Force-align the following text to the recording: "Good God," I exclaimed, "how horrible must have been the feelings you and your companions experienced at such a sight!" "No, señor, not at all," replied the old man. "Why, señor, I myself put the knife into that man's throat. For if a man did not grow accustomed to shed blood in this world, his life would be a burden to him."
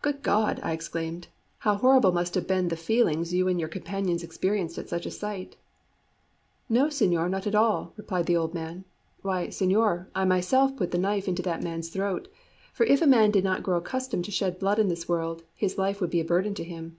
"Good 0.00 0.22
God," 0.22 0.60
I 0.62 0.70
exclaimed, 0.70 1.26
"how 1.58 1.74
horrible 1.74 2.12
must 2.12 2.36
have 2.36 2.46
been 2.46 2.68
the 2.68 2.76
feelings 2.76 3.34
you 3.34 3.48
and 3.48 3.58
your 3.58 3.68
companions 3.68 4.22
experienced 4.22 4.78
at 4.78 4.88
such 4.88 5.06
a 5.06 5.10
sight!" 5.10 5.56
"No, 6.68 6.86
señor, 6.86 7.28
not 7.28 7.48
at 7.48 7.56
all," 7.56 7.92
replied 7.96 8.26
the 8.26 8.36
old 8.36 8.54
man. 8.54 8.84
"Why, 9.22 9.48
señor, 9.48 10.06
I 10.14 10.24
myself 10.24 10.76
put 10.76 10.92
the 10.92 10.98
knife 10.98 11.26
into 11.26 11.42
that 11.42 11.64
man's 11.64 11.88
throat. 11.88 12.28
For 12.72 12.86
if 12.86 13.02
a 13.02 13.08
man 13.08 13.32
did 13.32 13.42
not 13.42 13.64
grow 13.64 13.78
accustomed 13.78 14.24
to 14.26 14.30
shed 14.30 14.60
blood 14.60 14.78
in 14.78 14.86
this 14.86 15.08
world, 15.08 15.42
his 15.56 15.76
life 15.76 16.00
would 16.00 16.10
be 16.10 16.20
a 16.20 16.24
burden 16.24 16.54
to 16.54 16.62
him." 16.62 16.98